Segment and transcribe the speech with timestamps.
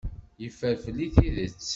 [0.41, 1.61] Yeffer fell-i tidet.